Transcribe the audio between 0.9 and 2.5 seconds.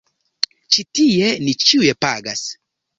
tie ni ĉiuj pagas.